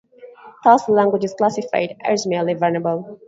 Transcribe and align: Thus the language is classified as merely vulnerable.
Thus 0.63 0.83
the 0.87 0.93
language 0.93 1.23
is 1.25 1.35
classified 1.35 1.95
as 2.03 2.25
merely 2.25 2.55
vulnerable. 2.55 3.19